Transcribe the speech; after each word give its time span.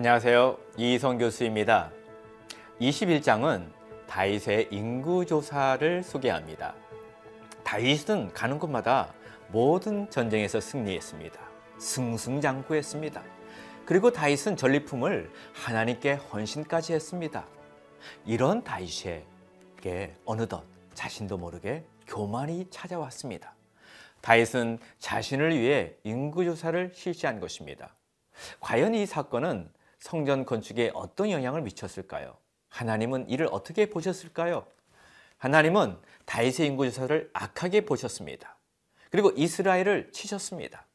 안녕하세요. 0.00 0.56
이성 0.78 1.18
교수입니다. 1.18 1.90
21장은 2.80 3.70
다윗의 4.06 4.68
인구 4.70 5.26
조사를 5.26 6.02
소개합니다. 6.02 6.74
다윗은 7.64 8.32
가는 8.32 8.58
곳마다 8.58 9.12
모든 9.48 10.08
전쟁에서 10.08 10.58
승리했습니다. 10.58 11.38
승승장구했습니다. 11.76 13.22
그리고 13.84 14.10
다윗은 14.10 14.56
전리품을 14.56 15.30
하나님께 15.52 16.14
헌신까지 16.14 16.94
했습니다. 16.94 17.44
이런 18.24 18.64
다윗에게 18.64 20.14
어느덧 20.24 20.64
자신도 20.94 21.36
모르게 21.36 21.84
교만이 22.06 22.68
찾아왔습니다. 22.70 23.54
다윗은 24.22 24.78
자신을 24.98 25.58
위해 25.58 25.92
인구 26.04 26.46
조사를 26.46 26.92
실시한 26.94 27.38
것입니다. 27.38 27.94
과연 28.60 28.94
이 28.94 29.04
사건은 29.04 29.68
성전 30.00 30.44
건축에 30.44 30.90
어떤 30.94 31.30
영향을 31.30 31.62
미쳤을까요? 31.62 32.36
하나님은 32.68 33.28
이를 33.28 33.48
어떻게 33.50 33.88
보셨을까요? 33.88 34.66
하나님은 35.38 35.96
다윗의 36.24 36.66
인구 36.66 36.90
조사를 36.90 37.30
악하게 37.32 37.82
보셨습니다. 37.86 38.56
그리고 39.10 39.30
이스라엘을 39.30 40.12
치셨습니다. 40.12 40.86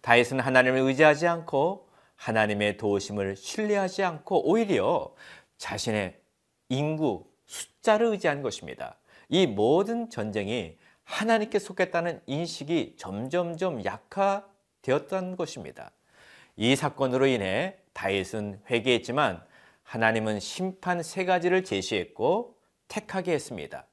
다윗은 0.00 0.40
하나님을 0.40 0.80
의지하지 0.80 1.26
않고 1.26 1.88
하나님의 2.16 2.76
도우심을 2.76 3.36
신뢰하지 3.36 4.02
않고 4.04 4.48
오히려 4.48 5.14
자신의 5.58 6.20
인구, 6.68 7.26
숫자를 7.46 8.06
의지한 8.06 8.42
것입니다. 8.42 8.96
이 9.28 9.46
모든 9.46 10.08
전쟁이 10.08 10.78
하나님께 11.04 11.58
속했다는 11.58 12.22
인식이 12.26 12.96
점점점 12.96 13.84
약화되었던 13.84 15.36
것입니다. 15.36 15.92
이 16.56 16.76
사건으로 16.76 17.26
인해 17.26 17.76
다윗은 17.92 18.60
회개했지만 18.70 19.42
하나님은 19.82 20.40
심판 20.40 21.02
세 21.02 21.24
가지를 21.24 21.64
제시했고 21.64 22.56
택하게 22.88 23.32
했습니다. 23.32 23.86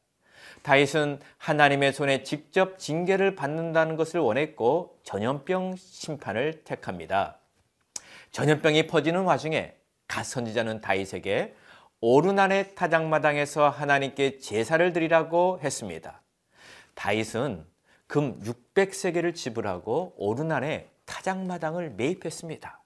다윗은 0.62 1.20
하나님의 1.38 1.94
손에 1.94 2.24
직접 2.24 2.78
징계를 2.80 3.36
받는다는 3.36 3.96
것을 3.96 4.20
원했고 4.20 4.98
전염병 5.04 5.76
심판을 5.78 6.64
택합니다. 6.64 7.38
전염병이 8.32 8.88
퍼지는 8.88 9.24
와중에 9.24 9.74
갓 10.08 10.24
선지자는 10.24 10.82
다윗에게 10.82 11.56
오르난의 12.02 12.76
타작마당에서 12.76 13.70
하나님께 13.70 14.40
제사를 14.40 14.94
드리라고 14.94 15.60
했습니다. 15.64 16.22
다윗은 16.94 17.66
금 18.08 18.40
600세계를 18.42 19.36
지불하고 19.36 20.14
오르난의 20.18 20.88
타작마당을 21.10 21.92
매입했습니다. 21.92 22.82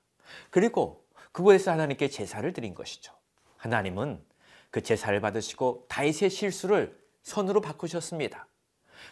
그리고 0.50 1.06
그곳에서 1.34 1.72
하나님께 1.72 2.08
제사를 2.08 2.52
드린 2.54 2.74
것이죠. 2.74 3.14
하나님은 3.58 4.24
그 4.72 4.82
제사를 4.82 5.20
받으시고 5.20 5.86
다윗의 5.90 6.30
실수를 6.30 6.98
선으로 7.22 7.62
바꾸셨습니다. 7.62 8.48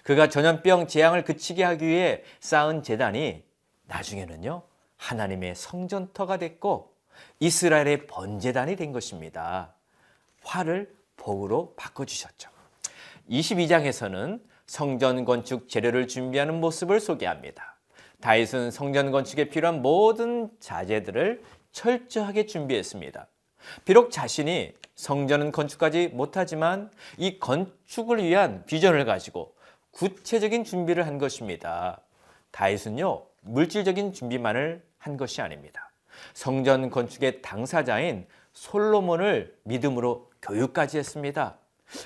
그가 0.03 0.29
전염병 0.29 0.87
재앙을 0.87 1.23
그치게 1.23 1.63
하기 1.63 1.85
위해 1.85 2.23
쌓은 2.39 2.83
재단이 2.83 3.43
나중에는요 3.83 4.63
하나님의 4.97 5.55
성전터가 5.55 6.37
됐고 6.37 6.95
이스라엘의 7.39 8.07
번제단이 8.07 8.77
된 8.77 8.91
것입니다. 8.91 9.75
화를 10.43 10.95
복으로 11.17 11.75
바꿔주셨죠. 11.75 12.49
22장에서는 13.29 14.41
성전 14.65 15.25
건축 15.25 15.67
재료를 15.67 16.07
준비하는 16.07 16.59
모습을 16.61 16.99
소개합니다. 16.99 17.70
다윗은 18.21 18.71
성전 18.71 19.11
건축에 19.11 19.49
필요한 19.49 19.81
모든 19.81 20.49
자재들을 20.59 21.43
철저하게 21.71 22.45
준비했습니다. 22.45 23.27
비록 23.85 24.11
자신이 24.11 24.73
성전은 24.95 25.51
건축하지 25.51 26.09
못하지만 26.13 26.91
이 27.17 27.39
건축을 27.39 28.23
위한 28.23 28.63
비전을 28.65 29.05
가지고 29.05 29.55
구체적인 29.91 30.63
준비를 30.63 31.05
한 31.05 31.17
것입니다. 31.17 32.01
다윗은요, 32.51 33.25
물질적인 33.41 34.13
준비만을 34.13 34.83
한 34.97 35.17
것이 35.17 35.41
아닙니다. 35.41 35.91
성전 36.33 36.89
건축의 36.89 37.41
당사자인 37.41 38.27
솔로몬을 38.53 39.55
믿음으로 39.63 40.29
교육까지 40.41 40.97
했습니다. 40.97 41.57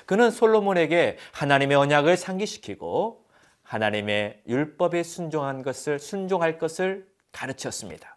그는 0.06 0.30
솔로몬에게 0.30 1.16
하나님의 1.32 1.76
언약을 1.76 2.16
상기시키고 2.16 3.25
하나님의 3.66 4.42
율법에 4.46 5.02
순종한 5.02 5.62
것을 5.62 5.98
순종할 5.98 6.58
것을 6.58 7.06
가르쳤습니다. 7.32 8.16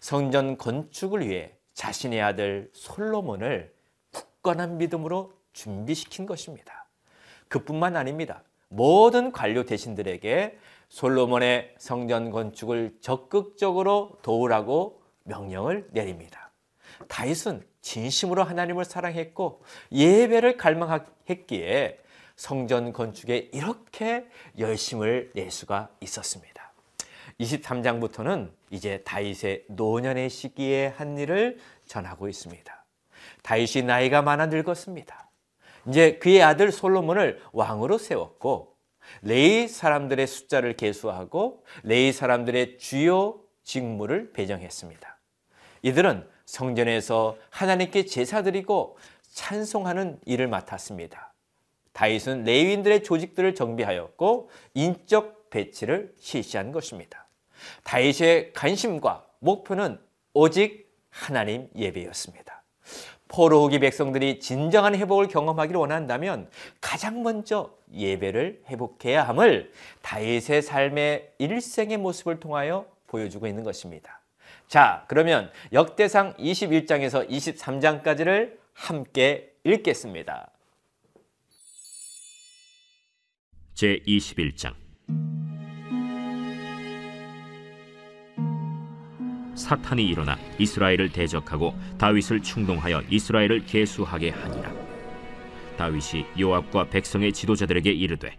성전 0.00 0.58
건축을 0.58 1.26
위해 1.26 1.56
자신의 1.74 2.20
아들 2.20 2.70
솔로몬을 2.74 3.72
굳건한 4.10 4.76
믿음으로 4.78 5.32
준비시킨 5.52 6.26
것입니다. 6.26 6.88
그뿐만 7.48 7.96
아닙니다. 7.96 8.42
모든 8.68 9.32
관료 9.32 9.64
대신들에게 9.64 10.58
솔로몬의 10.88 11.74
성전 11.78 12.30
건축을 12.30 12.98
적극적으로 13.00 14.18
도우라고 14.22 15.02
명령을 15.24 15.88
내립니다. 15.92 16.50
다윗은 17.08 17.64
진심으로 17.80 18.44
하나님을 18.44 18.84
사랑했고 18.84 19.62
예배를 19.90 20.56
갈망했기에 20.56 21.98
성전 22.36 22.92
건축에 22.92 23.50
이렇게 23.52 24.26
열심을 24.58 25.32
낼 25.34 25.50
수가 25.50 25.90
있었습니다. 26.00 26.72
23장부터는 27.40 28.50
이제 28.70 29.02
다윗의 29.04 29.64
노년의 29.68 30.30
시기에 30.30 30.88
한 30.88 31.18
일을 31.18 31.58
전하고 31.86 32.28
있습니다. 32.28 32.84
다윗이 33.42 33.84
나이가 33.84 34.22
많아 34.22 34.46
늙었습니다. 34.46 35.28
이제 35.88 36.18
그의 36.18 36.42
아들 36.42 36.70
솔로몬을 36.70 37.42
왕으로 37.52 37.98
세웠고 37.98 38.76
레위 39.22 39.68
사람들의 39.68 40.26
숫자를 40.26 40.76
계수하고 40.76 41.64
레위 41.82 42.12
사람들의 42.12 42.78
주요 42.78 43.40
직무를 43.64 44.32
배정했습니다. 44.32 45.18
이들은 45.82 46.28
성전에서 46.46 47.36
하나님께 47.50 48.06
제사드리고 48.06 48.96
찬송하는 49.32 50.20
일을 50.26 50.48
맡았습니다. 50.48 51.31
다윗은 51.92 52.44
레위인들의 52.44 53.02
조직들을 53.02 53.54
정비하였고 53.54 54.50
인적 54.74 55.50
배치를 55.50 56.14
실시한 56.18 56.72
것입니다. 56.72 57.26
다윗의 57.84 58.52
관심과 58.54 59.26
목표는 59.38 59.98
오직 60.34 60.90
하나님 61.10 61.68
예배였습니다. 61.76 62.62
포로호기 63.28 63.78
백성들이 63.78 64.40
진정한 64.40 64.94
회복을 64.94 65.28
경험하기를 65.28 65.78
원한다면 65.78 66.50
가장 66.80 67.22
먼저 67.22 67.70
예배를 67.94 68.62
회복해야 68.68 69.26
함을 69.26 69.72
다윗의 70.02 70.62
삶의 70.62 71.32
일생의 71.38 71.96
모습을 71.96 72.40
통하여 72.40 72.86
보여주고 73.06 73.46
있는 73.46 73.62
것입니다. 73.62 74.20
자, 74.68 75.04
그러면 75.08 75.50
역대상 75.72 76.34
21장에서 76.34 77.28
23장까지를 77.28 78.56
함께 78.74 79.54
읽겠습니다. 79.64 80.50
제 83.82 83.98
21장 84.06 84.74
사탄이 89.56 90.06
일어나 90.06 90.38
이스라엘을 90.56 91.10
대적하고 91.10 91.74
다윗을 91.98 92.42
충동하여 92.42 93.02
이스라엘을 93.10 93.66
계수하게 93.66 94.30
하니라 94.30 94.72
다윗이 95.76 96.26
요압과 96.38 96.90
백성의 96.90 97.32
지도자들에게 97.32 97.90
이르되 97.90 98.38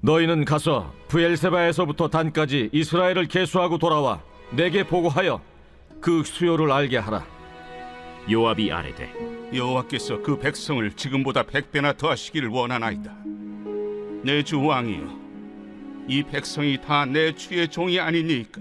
너희는 0.00 0.44
가서 0.44 0.92
부엘세바에서부터 1.06 2.08
단까지 2.08 2.70
이스라엘을 2.72 3.26
계수하고 3.28 3.78
돌아와 3.78 4.20
내게 4.50 4.82
보고하여 4.82 5.40
그 6.00 6.24
수요를 6.24 6.72
알게 6.72 6.96
하라. 6.96 7.24
요압이 8.28 8.72
아뢰되 8.72 9.12
여호와께서 9.54 10.20
그 10.22 10.36
백성을 10.40 10.90
지금보다 10.96 11.44
백배나 11.44 11.92
더하시기를 11.92 12.48
원하나이다. 12.48 13.20
내 14.22 14.42
주 14.42 14.62
왕이여, 14.62 15.18
이 16.08 16.22
백성이 16.22 16.78
다 16.80 17.04
내 17.06 17.34
주의 17.34 17.66
종이 17.68 17.98
아니니까. 17.98 18.60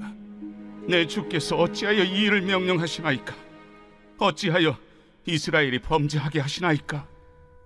내 0.87 1.05
주께서 1.05 1.55
어찌하여 1.57 2.03
이 2.03 2.21
일을 2.23 2.41
명령하시나이까? 2.41 3.35
어찌하여 4.17 4.77
이스라엘이 5.25 5.79
범죄하게 5.79 6.39
하시나이까? 6.39 7.05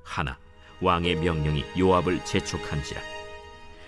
하나 0.04 0.38
왕의 0.82 1.16
명령이 1.16 1.64
요압을 1.80 2.26
재촉한지라 2.26 3.00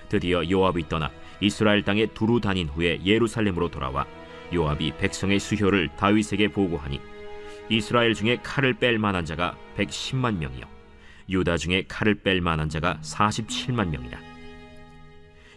드디어 0.08 0.50
요압이 0.50 0.88
떠나 0.88 1.12
이스라엘 1.42 1.84
땅에 1.84 2.06
두루 2.06 2.40
다닌 2.40 2.70
후에 2.70 3.02
예루살렘으로 3.04 3.70
돌아와 3.70 4.06
요압이 4.54 4.94
백성의 4.98 5.40
수효를 5.40 5.90
다윗에게 5.98 6.48
보고하니 6.50 7.02
이스라엘 7.70 8.14
중에 8.14 8.38
칼을 8.42 8.76
뺄 8.76 8.98
만한 8.98 9.26
자가 9.26 9.58
110만 9.76 10.38
명이요 10.38 10.64
유다 11.30 11.58
중에 11.58 11.86
칼을 11.88 12.16
뺄 12.22 12.42
만한 12.42 12.70
자가 12.70 13.00
47만 13.02 13.90
명이라 13.90 14.20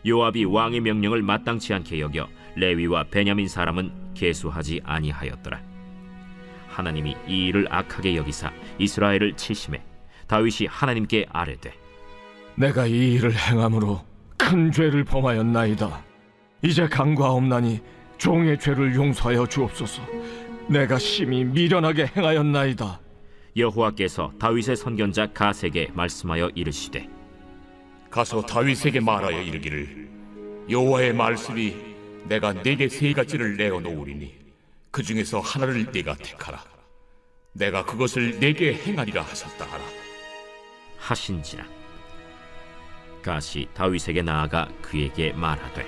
요압이 0.06 0.44
왕의 0.44 0.80
명령을 0.80 1.22
마땅치 1.22 1.74
않게 1.74 2.00
여겨 2.00 2.28
레위와 2.56 3.04
베냐민 3.04 3.48
사람은 3.48 4.14
계수하지 4.14 4.80
아니하였더라 4.84 5.60
하나님이 6.68 7.16
이 7.26 7.46
일을 7.46 7.66
악하게 7.70 8.16
여기사 8.16 8.52
이스라엘을 8.78 9.34
치심해 9.36 9.82
다윗이 10.26 10.68
하나님께 10.68 11.26
아뢰되 11.30 11.72
내가 12.58 12.86
이 12.86 13.14
일을 13.14 13.34
행함으로 13.36 14.04
큰 14.36 14.72
죄를 14.72 15.04
범하였나이다. 15.04 16.02
이제 16.62 16.88
강과없나니 16.88 17.80
종의 18.16 18.58
죄를 18.58 18.94
용서하여 18.94 19.46
주옵소서. 19.46 20.02
내가 20.68 20.98
심히 20.98 21.44
미련하게 21.44 22.06
행하였나이다. 22.16 23.00
여호와께서 23.58 24.32
다윗의 24.38 24.76
선견자 24.76 25.32
가세게 25.32 25.90
말씀하여 25.94 26.50
이르시되 26.54 27.08
가서 28.10 28.42
다윗에게 28.42 29.00
말하여 29.00 29.42
이르기를 29.42 30.08
여호와의 30.70 31.14
말씀이 31.14 31.74
내가 32.26 32.52
네게 32.52 32.88
세 32.88 33.12
가지를 33.12 33.56
내어 33.56 33.80
놓으리니 33.80 34.34
그 34.90 35.02
중에서 35.02 35.40
하나를 35.40 35.86
네가 35.92 36.16
택하라. 36.16 36.62
내가 37.52 37.84
그것을 37.84 38.38
네게 38.38 38.74
행하리라 38.74 39.22
하셨다 39.22 39.64
하라. 39.64 39.84
하신지라. 40.98 41.64
가시 43.22 43.68
다윗에게 43.74 44.22
나아가 44.22 44.68
그에게 44.80 45.32
말하되 45.32 45.86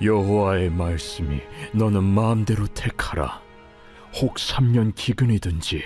여호와의 0.00 0.70
말씀이 0.70 1.40
너는 1.72 2.02
마음대로 2.02 2.66
택하라. 2.68 3.40
혹 4.20 4.34
3년 4.34 4.94
기근이든지 4.94 5.84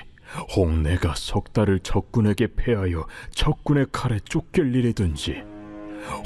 혹 0.56 0.70
내가 0.80 1.14
석 1.14 1.52
달을 1.52 1.80
적군에게 1.80 2.48
패하여 2.56 3.06
적군의 3.30 3.86
칼에 3.92 4.18
쫓길 4.24 4.74
일이든지 4.74 5.42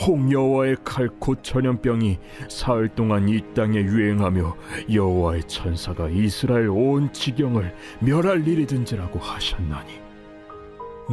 혹 0.01 0.31
여호와의 0.31 0.77
칼곧 0.85 1.43
전염병이 1.43 2.19
사흘 2.49 2.89
동안 2.91 3.29
이 3.29 3.43
땅에 3.55 3.79
유행하며 3.79 4.57
여호와의 4.93 5.45
천사가 5.45 6.09
이스라엘 6.11 6.69
온 6.69 7.13
지경을 7.13 7.75
멸할 8.01 8.47
일이든지라고 8.47 9.19
하셨나니 9.19 10.01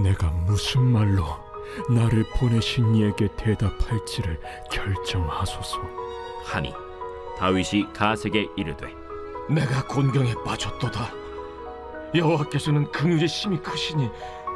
내가 0.04 0.30
무슨 0.46 0.84
말로 0.84 1.24
나를 1.90 2.24
보내신 2.36 2.96
이에게 2.96 3.28
대답할지를 3.38 4.40
결정하소서. 4.72 5.80
하니 6.46 6.74
다윗이 7.38 7.94
가세게 7.94 8.48
이르되 8.56 8.88
내가 9.50 9.86
곤경에 9.86 10.34
빠졌도다. 10.46 11.27
여호와께서는 12.16 12.92
긍휼이 12.92 13.28
심히 13.28 13.62
크시니 13.62 14.10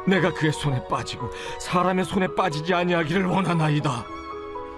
내가 0.06 0.32
그의 0.32 0.52
손에 0.52 0.86
빠지고 0.88 1.30
사람의 1.60 2.04
손에 2.04 2.28
빠지지 2.34 2.74
아니하기를 2.74 3.24
원하나이다. 3.26 4.04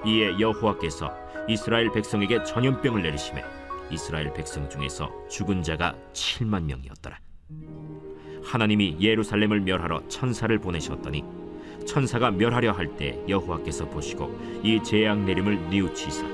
이에 0.04 0.38
여호와께서 0.38 1.10
이스라엘 1.48 1.90
백성에게 1.92 2.44
전염병을 2.44 3.02
내리심에 3.02 3.42
이스라엘 3.90 4.32
백성 4.32 4.68
중에서 4.68 5.10
죽은 5.28 5.62
자가 5.62 5.94
7만 6.12 6.64
명이었더라. 6.64 7.18
하나님이 8.44 8.98
예루살렘을 9.00 9.60
멸하러 9.60 10.06
천사를 10.08 10.56
보내셨더니 10.58 11.24
천사가 11.86 12.30
멸하려 12.30 12.72
할 12.72 12.96
때 12.96 13.18
여호와께서 13.28 13.88
보시고 13.88 14.38
이 14.62 14.82
재앙 14.82 15.24
내림을 15.26 15.68
뉘우치사 15.70 16.26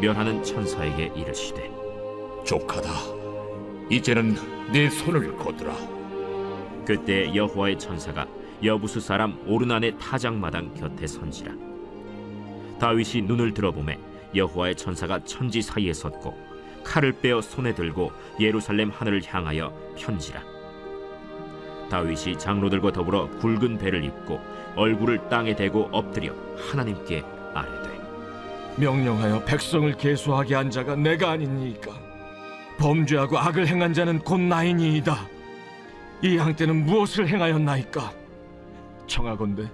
멸하는 0.00 0.42
천사에게 0.42 1.12
이르시되 1.14 1.70
족하다 2.44 2.90
이제는 3.90 4.36
내 4.72 4.88
손을 4.88 5.36
거두라. 5.36 5.74
그때 6.86 7.34
여호와의 7.34 7.76
천사가 7.76 8.26
여부수 8.62 9.00
사람 9.00 9.36
오르난의 9.44 9.98
타작마당 9.98 10.74
곁에 10.74 11.08
선지라. 11.08 11.52
다윗이 12.78 13.22
눈을 13.22 13.52
들어보매 13.52 13.98
여호와의 14.34 14.76
천사가 14.76 15.24
천지 15.24 15.60
사이에 15.60 15.92
섰고 15.92 16.34
칼을 16.84 17.12
빼어 17.20 17.40
손에 17.40 17.74
들고 17.74 18.12
예루살렘 18.38 18.90
하늘을 18.90 19.22
향하여 19.26 19.72
편지라. 19.96 20.40
다윗이 21.90 22.38
장로들과 22.38 22.92
더불어 22.92 23.28
굵은 23.40 23.78
배를 23.78 24.04
입고 24.04 24.40
얼굴을 24.76 25.28
땅에 25.28 25.56
대고 25.56 25.88
엎드려 25.90 26.32
하나님께 26.70 27.24
아뢰되 27.54 28.00
명령하여 28.76 29.44
백성을 29.44 29.92
계수하게 29.96 30.54
한 30.54 30.70
자가 30.70 30.94
내가 30.94 31.30
아니니까 31.30 32.09
범죄하고 32.80 33.38
악을 33.38 33.66
행한 33.68 33.92
자는 33.92 34.18
곧 34.20 34.40
나이니이다. 34.40 35.14
이 36.22 36.38
양떼는 36.38 36.86
무엇을 36.86 37.28
행하였나이까? 37.28 38.12
청하건대 39.06 39.70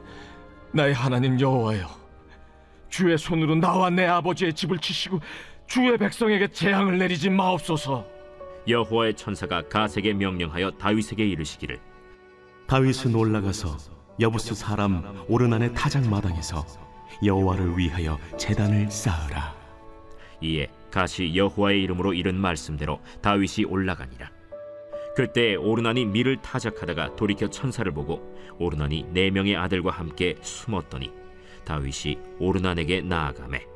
나의 0.73 0.93
하나님 0.93 1.41
여호와여, 1.41 1.88
주의 2.88 3.17
손으로 3.17 3.55
나와 3.55 3.91
내 3.91 4.06
아버지의 4.06 4.53
집을 4.53 4.79
치시고 4.79 5.20
주의 5.67 5.97
백성에게 5.97 6.49
재앙을 6.49 6.99
내리지 6.99 7.31
마옵소서. 7.31 8.05
여호와의 8.69 9.14
천사가 9.14 9.69
가세게 9.69 10.12
명령하여 10.14 10.73
다윗에게 10.73 11.25
이르시기를 11.25 11.79
다윗은 12.67 13.14
올라가서 13.14 13.76
여부스 14.19 14.56
사람 14.56 15.25
오르난의 15.29 15.75
타작 15.75 16.09
마당에서 16.09 16.67
여호와를 17.25 17.79
위하여 17.79 18.19
제단을 18.37 18.91
쌓으라. 18.91 19.55
이에 20.41 20.69
가시 20.97 21.37
여호와의 21.37 21.83
이름으로 21.83 22.15
이른 22.15 22.37
말씀대로 22.37 23.01
다윗이 23.21 23.67
올라가니라. 23.69 24.31
그때 25.15 25.55
오르난이 25.55 26.07
밀을 26.07 26.41
타작하다가 26.41 27.17
돌이켜 27.17 27.51
천사를 27.51 27.93
보고 27.93 28.35
오르난이 28.59 29.09
네 29.11 29.31
명의 29.31 29.57
아들과 29.57 29.91
함께 29.91 30.37
숨었더니 30.41 31.13
다윗이 31.67 32.19
오르난에게 32.39 33.03
나아가매 33.03 33.67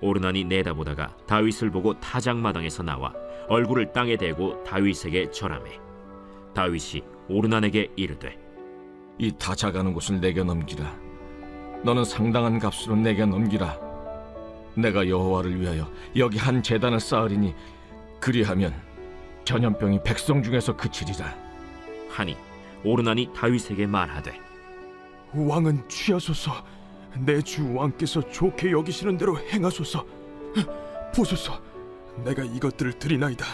오르난이 0.00 0.42
내다보다가 0.42 1.16
다윗을 1.28 1.70
보고 1.70 2.00
타작마당에서 2.00 2.82
나와 2.82 3.14
얼굴을 3.48 3.92
땅에 3.92 4.16
대고 4.16 4.64
다윗에게 4.64 5.30
절하매 5.30 5.78
다윗이 6.54 7.04
오르난에게 7.28 7.92
이르되 7.94 8.36
이 9.18 9.30
타작하는 9.38 9.94
곳을 9.94 10.20
내게 10.20 10.42
넘기라. 10.42 11.01
너는 11.84 12.04
상당한 12.04 12.58
값으로 12.58 12.96
내게 12.96 13.24
넘기라. 13.24 13.78
내가 14.74 15.06
여호와를 15.08 15.60
위하여 15.60 15.90
여기 16.16 16.38
한 16.38 16.62
제단을 16.62 17.00
쌓으리니 17.00 17.54
그리하면 18.20 18.72
전염병이 19.44 20.02
백성 20.04 20.42
중에서 20.42 20.76
그치리라. 20.76 21.34
하니 22.08 22.36
오르난이 22.84 23.30
다윗에게 23.34 23.86
말하되 23.86 24.38
왕은 25.34 25.88
취하소서. 25.88 26.52
내 27.18 27.42
주 27.42 27.74
왕께서 27.74 28.20
좋게 28.30 28.70
여기시는 28.70 29.18
대로 29.18 29.38
행하소서. 29.38 30.04
보소서. 31.14 31.60
내가 32.24 32.42
이것들을 32.42 32.94
드리나이다. 32.98 33.44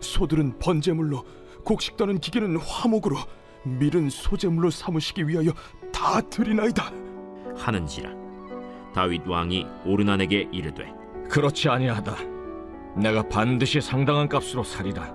소들은 0.00 0.58
번제물로, 0.58 1.24
곡식 1.64 1.96
떠는 1.96 2.18
기계는 2.18 2.58
화목으로, 2.58 3.16
밀은 3.64 4.10
소제물로 4.10 4.70
삼으시기 4.70 5.26
위하여 5.28 5.52
다 5.92 6.20
드리나이다. 6.20 6.92
하는지라 7.56 8.10
다윗 8.94 9.26
왕이 9.26 9.66
오르난에게 9.84 10.48
이르되 10.52 10.90
그렇지 11.28 11.68
아니하다. 11.68 12.14
내가 12.96 13.22
반드시 13.28 13.80
상당한 13.80 14.28
값으로 14.28 14.62
사리라. 14.62 15.14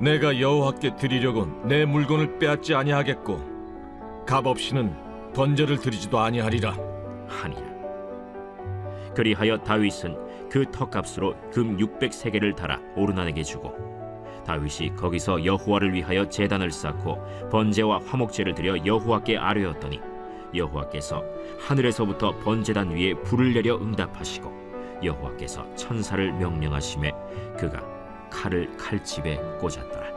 내가 0.00 0.38
여호와께 0.38 0.96
드리려고 0.96 1.46
내 1.64 1.84
물건을 1.84 2.38
빼앗지 2.38 2.74
아니하겠고 2.74 4.24
값 4.26 4.46
없이는 4.46 4.94
번제를 5.34 5.78
드리지도 5.78 6.20
아니하리라. 6.20 6.76
하니라 7.28 7.72
그리하여 9.14 9.58
다윗은 9.58 10.48
그 10.50 10.66
턱값으로 10.70 11.34
금 11.50 11.76
600세겔을 11.78 12.54
달아 12.54 12.78
오르난에게 12.96 13.42
주고 13.42 13.74
다윗이 14.46 14.96
거기서 14.96 15.44
여호와를 15.44 15.94
위하여 15.94 16.28
제단을 16.28 16.70
쌓고 16.70 17.18
번제와 17.50 18.00
화목제를 18.04 18.54
드려 18.54 18.84
여호와께 18.84 19.38
아뢰었더니 19.38 20.00
여호와께서 20.54 21.22
하늘에서부터 21.58 22.38
번제단 22.38 22.90
위에 22.90 23.14
불을 23.14 23.54
내려 23.54 23.76
응답하시고 23.76 25.00
여호와께서 25.04 25.74
천사를 25.74 26.32
명령하심에 26.32 27.12
그가 27.58 27.82
칼을 28.30 28.76
칼집에 28.76 29.36
꽂았더라. 29.60 30.12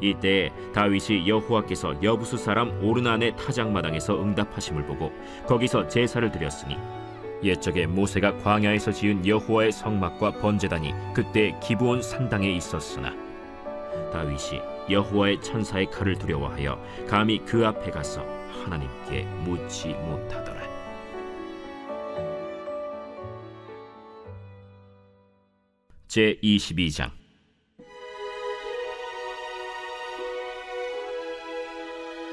이때 0.00 0.50
다윗이 0.74 1.28
여호와께서 1.28 2.02
여부수 2.02 2.38
사람 2.38 2.82
오르난의 2.82 3.36
타작마당에서 3.36 4.22
응답하심을 4.22 4.86
보고 4.86 5.12
거기서 5.46 5.88
제사를 5.88 6.30
드렸으니 6.30 6.78
옛적에 7.42 7.86
모세가 7.86 8.38
광야에서 8.38 8.92
지은 8.92 9.26
여호와의 9.26 9.72
성막과 9.72 10.32
번제단이 10.32 10.94
그때 11.14 11.58
기브온 11.62 12.02
산당에 12.02 12.50
있었으나 12.50 13.14
다윗이 14.12 14.60
여호와의 14.88 15.40
천사의 15.40 15.90
칼을 15.90 16.16
두려워하여 16.16 16.78
감히 17.06 17.38
그 17.44 17.66
앞에 17.66 17.90
가서 17.90 18.39
하나님께 18.62 19.24
묻지 19.44 19.88
못하더라. 19.88 20.60
제 26.08 26.36
22장 26.42 27.10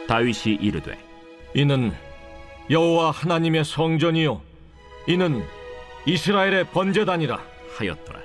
다윗이 0.07 0.55
이르되 0.61 0.97
이는 1.53 1.91
여호와 2.69 3.11
하나님의 3.11 3.63
성전이요 3.65 4.41
이는 5.07 5.43
이스라엘의 6.05 6.65
번제단이라 6.71 7.39
하였더라. 7.77 8.19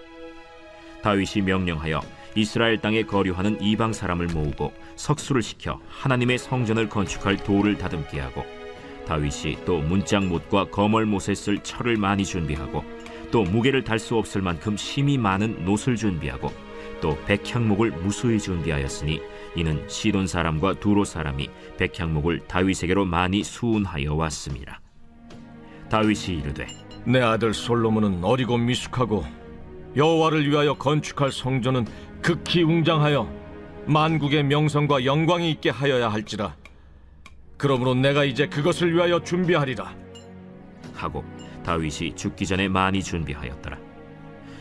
다윗이 1.03 1.45
명령하여 1.45 2.01
이스라엘 2.35 2.79
땅에 2.79 3.03
거류하는 3.03 3.61
이방 3.61 3.93
사람을 3.93 4.29
모으고 4.29 4.73
석수를 4.97 5.43
시켜 5.43 5.81
하나님의 5.89 6.39
성전을 6.39 6.89
건축할 6.89 7.37
돌을 7.39 7.79
다듬게 7.79 8.21
하고 8.21 8.45
다윗이 9.07 9.65
또 9.65 9.79
문짝못과 9.81 10.67
거멀못에 10.71 11.35
쓸 11.35 11.62
철을 11.62 11.97
많이 11.97 12.25
준비하고 12.25 12.85
또 13.31 13.43
무게를 13.43 13.85
달 13.85 13.99
수 13.99 14.17
없을 14.17 14.43
만큼 14.43 14.77
심이 14.77 15.19
많은 15.19 15.65
놋을 15.65 15.97
준비하고 15.97 16.53
또 17.01 17.19
백향목을 17.27 17.91
무수히 17.91 18.39
준비하였으니 18.39 19.21
이는 19.57 19.87
시돈 19.89 20.27
사람과 20.27 20.75
두로 20.75 21.05
사람이 21.05 21.51
백향목을 21.79 22.47
다윗에게로 22.47 23.05
많이 23.05 23.43
수운하여 23.43 24.15
왔습니다. 24.15 24.81
다윗이 25.91 26.39
이르되 26.39 26.67
내 27.05 27.21
아들 27.21 27.53
솔로몬은 27.53 28.23
어리고 28.23 28.57
미숙하고 28.57 29.25
여호와를 29.97 30.49
위하여 30.49 30.75
건축할 30.75 31.33
성전은 31.33 31.87
극히 32.23 32.62
웅장하여 32.62 33.29
만국의 33.87 34.45
명성과 34.45 35.05
영광이 35.05 35.50
있게 35.50 35.71
하여야 35.71 36.09
할지라 36.09 36.57
그러므로 37.57 37.95
내가 37.95 38.25
이제 38.25 38.47
그것을 38.47 38.95
위하여 38.95 39.23
준비하리라 39.23 39.95
하고 40.95 41.25
다윗이 41.64 42.17
죽기 42.17 42.47
전에 42.47 42.69
많이 42.69 43.02
준비하였더라. 43.02 43.79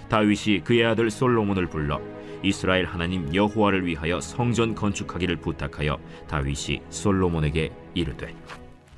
다윗이 0.10 0.62
그의 0.64 0.86
아들 0.86 1.10
솔로몬을 1.10 1.68
불러 1.68 2.02
이스라엘 2.44 2.86
하나님 2.86 3.34
여호와를 3.34 3.86
위하여 3.86 4.20
성전 4.20 4.76
건축하기를 4.76 5.38
부탁하여 5.38 5.98
다윗이 6.28 6.82
솔로몬에게 6.90 7.72
이르되 7.94 8.36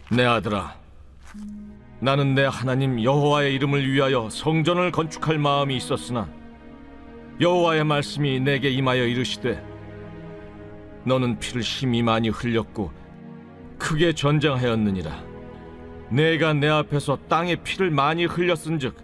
내 0.10 0.26
아들아 0.26 0.76
나는 2.00 2.34
내 2.34 2.46
하나님 2.46 3.04
여호와의 3.04 3.54
이름을 3.56 3.92
위하여 3.92 4.30
성전을 4.30 4.92
건축할 4.92 5.38
마음이 5.38 5.76
있었으나 5.76 6.28
여호와의 7.42 7.84
말씀이 7.84 8.40
내게 8.40 8.70
임하여 8.70 9.06
이르시되 9.06 9.64
너는 11.06 11.40
피를 11.40 11.64
심히 11.64 12.04
많이 12.04 12.30
흘렸고 12.30 12.92
크게 13.78 14.14
전쟁하였느니라. 14.14 15.24
내가 16.10 16.54
내 16.54 16.68
앞에서 16.70 17.18
땅에 17.28 17.56
피를 17.56 17.90
많이 17.90 18.26
흘렸은즉 18.26 18.96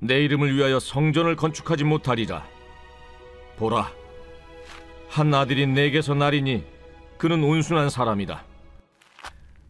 내 0.00 0.22
이름을 0.24 0.54
위하여 0.54 0.80
성전을 0.80 1.36
건축하지 1.36 1.84
못하리라. 1.84 2.44
보라 3.56 3.90
한 5.08 5.32
아들이 5.32 5.66
내게서 5.66 6.14
나리니 6.14 6.64
그는 7.16 7.42
온순한 7.42 7.88
사람이다. 7.88 8.44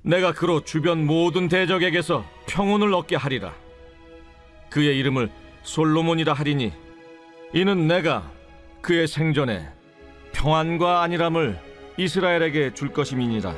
내가 0.03 0.33
그로 0.33 0.65
주변 0.65 1.07
모든 1.07 1.49
대적에게서 1.49 2.25
평온을 2.47 2.95
얻게 2.95 3.15
하리라. 3.15 3.53
그의 4.71 4.99
이름을 4.99 5.31
솔로몬이라 5.63 6.33
하리니 6.33 6.73
이는 7.55 7.89
내가 7.89 8.31
그의 8.83 9.09
생전에 9.09 9.67
평안과 10.33 11.03
안일함을 11.03 11.59
이스라엘에게 11.97 12.75
줄 12.75 12.93
것임이니라. 12.93 13.55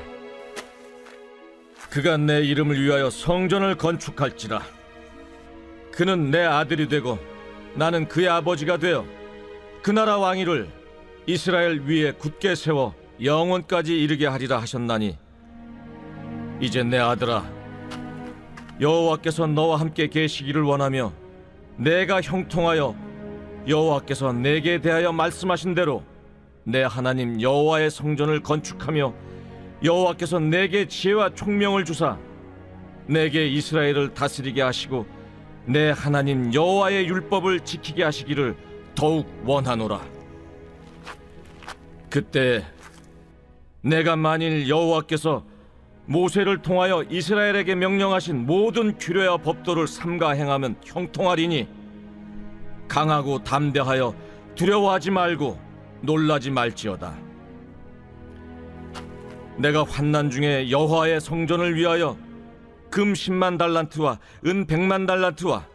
그가 1.91 2.17
내 2.17 2.41
이름을 2.43 2.81
위하여 2.81 3.11
성전을 3.11 3.75
건축할지라. 3.75 4.63
그는 5.91 6.31
내 6.31 6.45
아들이 6.45 6.89
되고 6.89 7.19
나는 7.75 8.07
그의 8.07 8.29
아버지가 8.29 8.77
되어 8.77 9.05
그 9.83 9.91
나라 9.91 10.19
왕위를 10.19 10.69
이스라엘 11.27 11.81
위에 11.81 12.13
굳게 12.13 12.55
세워 12.55 12.95
영원까지 13.23 14.01
이르게 14.01 14.27
하리라 14.27 14.59
하셨나니 14.59 15.19
이제 16.61 16.83
내 16.83 16.99
아들아 16.99 17.45
여호와께서 18.81 19.49
너와 19.49 19.81
함께 19.81 20.09
계시기를 20.09 20.63
원하며 20.63 21.13
내가 21.77 22.21
형통하여 22.21 23.10
여호와께서 23.67 24.33
내게 24.33 24.81
대하여 24.81 25.13
말씀하신 25.13 25.75
대로 25.75 26.03
내 26.65 26.83
하나님 26.83 27.41
여호와의 27.41 27.91
성전을 27.91 28.41
건축하며 28.41 29.13
여호와께서 29.83 30.39
내게 30.41 30.87
지혜와 30.87 31.35
총명을 31.35 31.85
주사 31.85 32.19
내게 33.07 33.47
이스라엘을 33.49 34.15
다스리게 34.15 34.63
하시고 34.63 35.07
내 35.67 35.91
하나님 35.91 36.53
여호와의 36.53 37.07
율법을 37.07 37.61
지키게 37.61 38.03
하시기를 38.05 38.57
더욱 38.95 39.27
원하노라. 39.45 40.01
그때 42.09 42.65
내가 43.83 44.17
만일 44.17 44.69
여호와께서 44.69 45.45
모세를 46.07 46.61
통하여 46.61 47.05
이스라엘에게 47.09 47.75
명령하신 47.77 48.47
모든 48.47 48.99
규례와 48.99 49.39
법도를 49.39 49.87
삼가 49.87 50.31
행하면 50.31 50.77
형통하리니 50.85 51.69
강하고 52.91 53.45
담대하여 53.45 54.13
두려워하지 54.57 55.13
말고 55.13 55.57
놀라지 56.01 56.51
말지어다. 56.51 57.17
내가 59.59 59.85
환난 59.85 60.29
중에 60.29 60.71
여호와의 60.71 61.21
성전을 61.21 61.77
위하여 61.77 62.19
금 62.91 63.13
10만 63.13 63.59
달란트와 63.59 64.19
은 64.45 64.67
100만 64.67 65.07
달란트와 65.07 65.67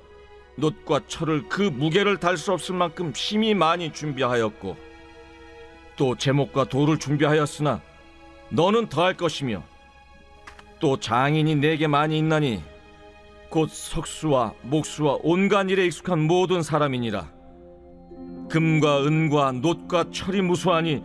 놋과 0.57 0.99
철을 1.07 1.47
그 1.47 1.61
무게를 1.61 2.17
달 2.17 2.35
수 2.35 2.51
없을 2.51 2.75
만큼 2.75 3.13
심히 3.15 3.53
많이 3.53 3.93
준비하였고 3.93 4.75
또 5.95 6.15
제목과 6.15 6.65
돌을 6.65 6.99
준비하였으나 6.99 7.81
너는 8.49 8.89
더할 8.89 9.13
것이며 9.15 9.63
또 10.81 10.99
장인이 10.99 11.55
내게 11.55 11.87
많이 11.87 12.17
있나니 12.17 12.61
곧 13.55 13.69
석수와 13.69 14.53
목수와 14.63 15.17
온갖 15.23 15.69
일에 15.69 15.85
익숙한 15.85 16.19
모든 16.27 16.61
사람이니라. 16.61 17.31
금과 18.49 19.05
은과 19.05 19.53
놋과 19.53 20.11
철이 20.11 20.41
무수하니 20.41 21.01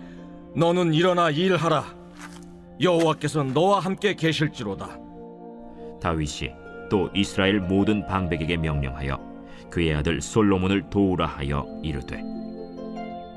너는 0.57 0.93
일어나 0.93 1.31
일하라. 1.31 1.85
여호와께서 2.83 3.45
너와 3.45 3.79
함께 3.79 4.17
계실지로다. 4.17 4.99
다윗이 6.03 6.51
또 6.91 7.09
이스라엘 7.15 7.61
모든 7.61 8.05
방백에게 8.05 8.57
명령하여 8.57 9.17
그의 9.71 9.95
아들 9.95 10.21
솔로몬을 10.21 10.91
도우라 10.91 11.27
하여 11.27 11.69
이르되 11.85 12.21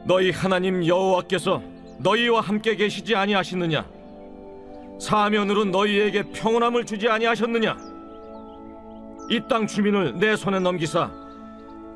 너희 0.08 0.32
하나님 0.32 0.88
여호와께서 0.88 1.62
너희와 2.00 2.41
함께 2.41 2.75
계시지 2.75 3.15
아니하시느냐? 3.15 3.86
사면으로 5.00 5.65
너희에게 5.65 6.24
평온함을 6.32 6.86
주지 6.86 7.08
아니하셨느냐 7.08 7.93
이 9.30 9.39
땅 9.48 9.68
주민을 9.68 10.20
내 10.20 10.36
손에 10.36 10.60
넘기사 10.60 11.12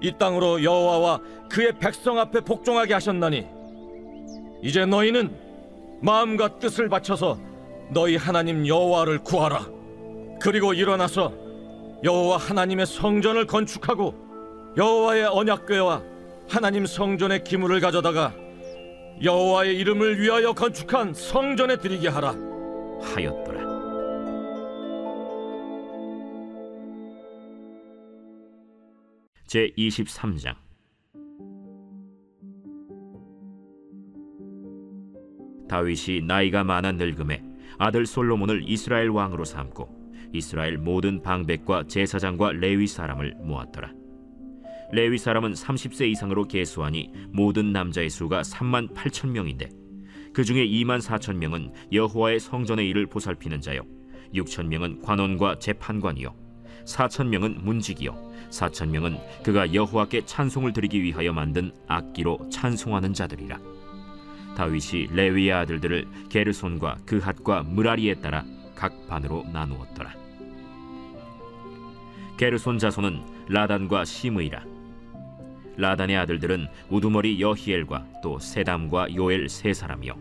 이 0.02 0.12
땅으로 0.18 0.64
여호와와 0.64 1.20
그의 1.50 1.74
백성 1.80 2.20
앞에 2.20 2.42
복종하게 2.42 2.94
하셨나니 2.94 3.46
이제 4.64 4.86
너희는 4.86 5.36
마음과 6.02 6.60
뜻을 6.60 6.90
바쳐서 6.90 7.40
너희 7.90 8.16
하나님 8.16 8.68
여호와를 8.68 9.20
구하라 9.20 9.68
그리고 10.40 10.74
일어나서 10.74 11.34
여호와 12.04 12.38
하나님의 12.38 12.86
성전을 12.86 13.48
건축하고 13.48 14.14
여호와의 14.78 15.26
언약궤와 15.26 16.04
하나님 16.48 16.86
성전의 16.86 17.44
기물을 17.44 17.80
가져다가 17.80 18.34
여호와의 19.24 19.76
이름을 19.78 20.22
위하여 20.22 20.54
건축한 20.54 21.14
성전에 21.16 21.78
드리게 21.78 22.08
하라 22.08 22.36
하였더라. 23.02 23.67
제 29.48 29.72
23장 29.78 30.56
다윗이 35.70 36.22
나이가 36.24 36.66
많아 36.66 36.92
늙음에 36.92 37.42
아들 37.78 38.06
솔로몬을 38.06 38.66
이스라엘 38.68 39.08
왕으로 39.08 39.46
삼고 39.46 39.88
이스라엘 40.34 40.78
모든 40.78 41.22
방백과 41.22 41.88
제사장과 41.88 42.52
레위 42.54 42.88
사람을 42.88 43.36
모았더라. 43.40 43.94
레위 44.92 45.18
사람은 45.18 45.54
30세 45.54 46.10
이상으로 46.10 46.50
계수하니 46.50 47.12
모든 47.32 47.72
남자의 47.72 48.10
수가 48.10 48.42
3만 48.42 48.94
8천 48.94 49.30
명인데 49.30 49.70
그 50.34 50.44
중에 50.44 50.68
2만 50.68 51.00
4천 51.00 51.36
명은 51.38 51.72
여호와의 51.94 52.42
성전의 52.42 52.88
일을 52.90 53.08
보살피는 53.08 53.62
자요 53.62 53.84
6천 54.34 54.68
명은 54.68 55.02
관원과 55.02 55.60
재판관이요 55.60 56.47
4천 56.88 57.28
명은 57.28 57.60
문직이요. 57.64 58.16
4천 58.50 58.90
명은 58.90 59.18
그가 59.44 59.74
여호와께 59.74 60.26
찬송을 60.26 60.74
드리기 60.74 61.04
위하여 61.04 61.34
만든 61.34 61.72
악기로 61.88 62.50
찬송하는 62.50 63.14
자들이라. 63.14 63.60
다윗이 64.56 65.10
레위의 65.12 65.52
아들들을 65.52 66.08
게르손과 66.30 66.98
그핫과 67.06 67.64
무라리에 67.64 68.16
따라 68.16 68.44
각 68.74 69.08
반으로 69.08 69.46
나누었더라. 69.52 70.16
게르손 72.38 72.80
자손은 72.80 73.22
라단과 73.50 74.06
시므이라. 74.06 74.64
라단의 75.76 76.18
아들들은 76.18 76.68
우두머리 76.90 77.40
여히엘과 77.40 78.06
또 78.24 78.40
세담과 78.40 79.14
요엘 79.16 79.50
세 79.50 79.74
사람이요. 79.74 80.16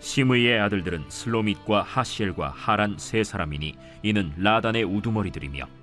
시므이의 0.00 0.60
아들들은 0.60 1.04
슬로밋과 1.08 1.82
하시엘과 1.82 2.48
하란 2.56 2.96
세 2.98 3.22
사람이니 3.22 3.74
이는 4.02 4.32
라단의 4.36 4.84
우두머리들이며 4.84 5.79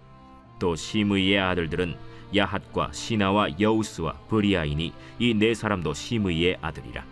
또 0.60 0.76
시므이의 0.76 1.40
아들들은 1.40 1.96
야핫과 2.36 2.92
시나와 2.92 3.48
여우스와 3.60 4.14
브리아이니 4.30 4.94
이 5.20 5.34
네 5.34 5.54
사람도 5.54 5.94
시므이의 5.94 6.58
아들이라. 6.62 7.06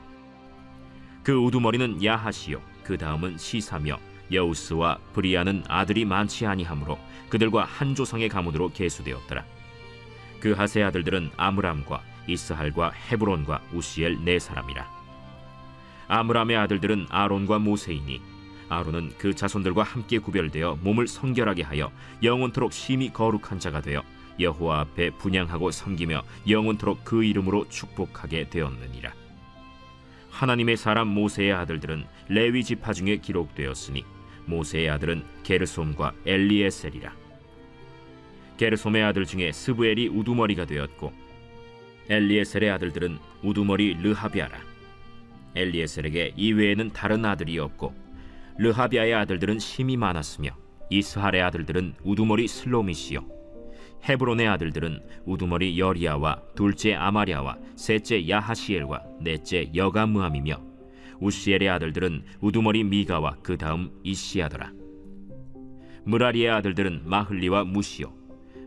그 1.23 1.33
우두머리는 1.33 2.03
야핫이요. 2.03 2.61
그 2.83 2.97
다음은 2.97 3.37
시사며 3.37 3.97
여우스와 4.31 4.97
브리아는 5.13 5.63
아들이 5.67 6.05
많지 6.05 6.45
아니하므로 6.45 6.99
그들과 7.29 7.63
한 7.63 7.95
조상의 7.95 8.29
가문으로 8.29 8.71
계수되었더라. 8.73 9.43
그 10.39 10.51
하세 10.51 10.83
아들들은 10.83 11.31
아므람과 11.37 12.01
이스할과 12.27 12.91
헤브론과 12.91 13.61
우시엘 13.73 14.23
네 14.23 14.37
사람이라. 14.39 14.87
아므람의 16.07 16.57
아들들은 16.57 17.07
아론과 17.09 17.59
모세이니 17.59 18.21
아론은 18.69 19.13
그 19.17 19.33
자손들과 19.35 19.83
함께 19.83 20.17
구별되어 20.19 20.79
몸을 20.81 21.07
성결하게 21.07 21.63
하여 21.63 21.91
영원토록 22.23 22.73
심히 22.73 23.11
거룩한 23.11 23.59
자가 23.59 23.81
되어 23.81 24.03
여호와 24.39 24.81
앞에 24.81 25.11
분양하고 25.11 25.71
섬기며 25.71 26.23
영원토록 26.49 27.05
그 27.05 27.23
이름으로 27.23 27.69
축복하게 27.69 28.49
되었느니라. 28.49 29.13
하나님의 30.31 30.75
사람 30.75 31.07
모세의 31.07 31.53
아들들은 31.53 32.05
레위 32.27 32.63
지파 32.63 32.93
중에 32.93 33.17
기록되었으니 33.17 34.03
모세의 34.45 34.89
아들은 34.89 35.23
게르솜과 35.43 36.13
엘리에셀이라. 36.25 37.13
게르솜의 38.57 39.03
아들 39.03 39.25
중에 39.25 39.51
스브엘이 39.51 40.09
우두머리가 40.09 40.65
되었고 40.65 41.13
엘리에셀의 42.09 42.69
아들들은 42.71 43.17
우두머리 43.43 43.95
르하비아라. 44.01 44.59
엘리에셀에게 45.55 46.33
이외에는 46.35 46.91
다른 46.91 47.23
아들이 47.23 47.57
없고 47.57 48.04
르하비아의 48.57 49.13
아들들은 49.13 49.59
심이 49.59 49.97
많았으며 49.97 50.49
이스할의 50.89 51.41
아들들은 51.41 51.95
우두머리 52.03 52.47
슬로미시요 52.47 53.35
헤브론의 54.07 54.47
아들들은 54.47 55.01
우두머리 55.25 55.79
여리아와 55.79 56.41
둘째 56.55 56.93
아마리아와 56.93 57.57
셋째 57.75 58.27
야하시엘과 58.29 59.03
넷째 59.19 59.69
여가무함이며 59.75 60.61
우시엘의 61.19 61.69
아들들은 61.69 62.23
우두머리 62.39 62.83
미가와 62.83 63.37
그 63.41 63.57
다음 63.57 63.89
이시아더라. 64.03 64.71
무라리의 66.03 66.49
아들들은 66.51 67.01
마흘리와 67.05 67.63
무시요 67.63 68.13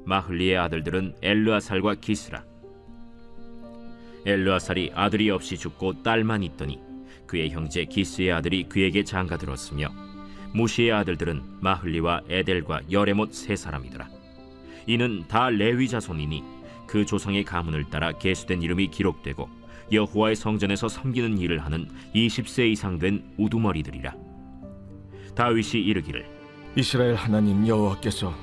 마흘리의 0.06 0.58
아들들은 0.58 1.14
엘르아살과 1.22 1.96
기스라. 1.96 2.44
엘르아살이 4.26 4.90
아들이 4.94 5.30
없이 5.30 5.56
죽고 5.56 6.02
딸만 6.02 6.42
있더니 6.42 6.87
그의 7.28 7.50
형제 7.50 7.84
기스의 7.84 8.32
아들이 8.32 8.64
그에게 8.64 9.04
장가들었으며 9.04 9.88
무시의 10.54 10.90
아들들은 10.92 11.42
마흘리와 11.60 12.22
에델과 12.28 12.80
여레못 12.90 13.32
세 13.32 13.54
사람이더라. 13.54 14.08
이는 14.86 15.24
다 15.28 15.50
레위 15.50 15.86
자손이니 15.86 16.42
그 16.88 17.04
조상의 17.04 17.44
가문을 17.44 17.84
따라 17.90 18.10
계수된 18.12 18.62
이름이 18.62 18.88
기록되고 18.88 19.48
여호와의 19.92 20.36
성전에서 20.36 20.88
섬기는 20.88 21.38
일을 21.38 21.64
하는 21.64 21.88
20세 22.14 22.70
이상 22.70 22.98
된 22.98 23.22
우두머리들이라. 23.36 24.14
다윗이 25.34 25.82
이르기를 25.84 26.26
이스라엘 26.76 27.14
하나님 27.14 27.66
여호와께서 27.66 28.34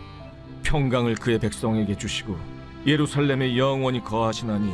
평강을 0.64 1.16
그의 1.16 1.40
백성에게 1.40 1.98
주시고 1.98 2.38
예루살렘에 2.86 3.58
영원히 3.58 4.04
거하시나니 4.04 4.72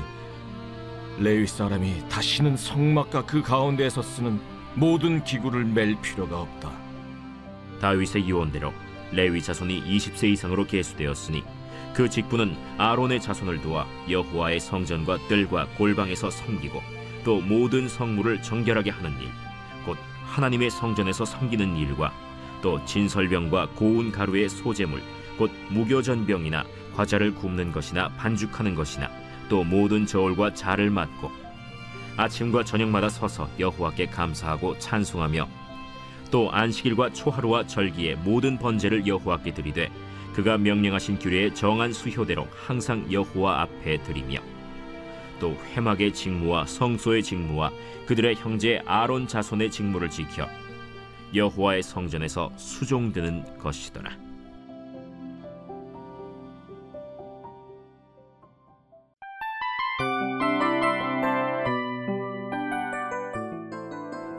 레위 1.21 1.45
사람이 1.45 2.09
다시는 2.09 2.57
성막과 2.57 3.27
그 3.27 3.43
가운데에서 3.43 4.01
쓰는 4.01 4.39
모든 4.73 5.23
기구를 5.23 5.65
맬 5.65 6.01
필요가 6.01 6.41
없다. 6.41 6.71
다윗의 7.79 8.27
유언대로 8.27 8.73
레위 9.11 9.39
자손이 9.39 9.83
20세 9.83 10.29
이상으로 10.29 10.65
계수되었으니 10.65 11.43
그 11.93 12.09
직분은 12.09 12.55
아론의 12.79 13.21
자손을 13.21 13.61
도와 13.61 13.85
여호와의 14.09 14.59
성전과 14.59 15.27
뜰과 15.27 15.67
골방에서 15.77 16.31
섬기고 16.31 16.81
또 17.23 17.39
모든 17.39 17.87
성물을 17.87 18.41
정결하게 18.41 18.89
하는 18.89 19.11
일, 19.21 19.27
곧 19.85 19.97
하나님의 20.25 20.71
성전에서 20.71 21.25
섬기는 21.25 21.77
일과 21.77 22.11
또 22.63 22.83
진설병과 22.85 23.69
고운 23.75 24.11
가루의 24.11 24.49
소재물, 24.49 25.03
곧 25.37 25.51
무교전병이나 25.69 26.63
과자를 26.95 27.35
굽는 27.35 27.71
것이나 27.71 28.09
반죽하는 28.17 28.73
것이나 28.73 29.07
또 29.51 29.65
모든 29.65 30.05
저울과 30.05 30.53
자를 30.53 30.89
맡고 30.89 31.29
아침과 32.15 32.63
저녁마다 32.63 33.09
서서 33.09 33.49
여호와께 33.59 34.05
감사하고 34.05 34.79
찬송하며 34.79 35.45
또 36.31 36.49
안식일과 36.53 37.11
초하루와 37.11 37.67
절기의 37.67 38.15
모든 38.23 38.57
번제를 38.57 39.05
여호와께 39.05 39.53
드리되 39.53 39.91
그가 40.33 40.57
명령하신 40.57 41.19
규례의 41.19 41.53
정한 41.53 41.91
수효대로 41.91 42.47
항상 42.65 43.11
여호와 43.11 43.63
앞에 43.63 44.01
드리며 44.03 44.39
또 45.41 45.57
회막의 45.75 46.13
직무와 46.13 46.65
성소의 46.65 47.21
직무와 47.21 47.71
그들의 48.05 48.35
형제 48.35 48.81
아론 48.85 49.27
자손의 49.27 49.69
직무를 49.69 50.09
지켜 50.09 50.47
여호와의 51.35 51.83
성전에서 51.83 52.53
수종드는 52.55 53.57
것이더라. 53.59 54.30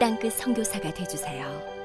땅끝 0.00 0.32
선교사가 0.32 0.94
되주세요. 0.94 1.79